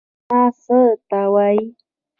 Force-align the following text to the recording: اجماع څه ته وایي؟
اجماع 0.27 0.47
څه 0.63 0.79
ته 1.09 1.19
وایي؟ 1.33 1.63